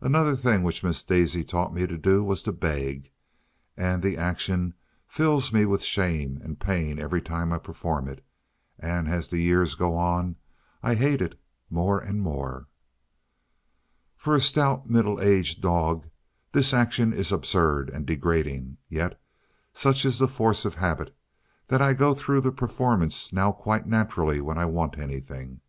[0.00, 3.10] Another thing which Miss Daisy taught me to do was to beg;
[3.76, 4.74] and the action
[5.08, 8.24] fills me with shame and pain every time I perform it,
[8.78, 10.36] and as the years go on
[10.84, 11.36] I hate it
[11.68, 12.68] more and more.
[14.16, 16.06] For a stout, middle aged dog,
[16.52, 18.76] the action is absurd and degrading.
[18.88, 19.20] Yet,
[19.72, 21.12] such is the force of habit,
[21.66, 25.60] that I go through the performance now quite naturally whenever I want anything.